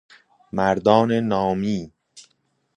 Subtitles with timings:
[0.51, 1.91] مردان نامی